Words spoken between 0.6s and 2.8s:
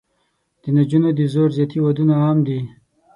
د نجونو د زور زیاتي ودونه عام دي.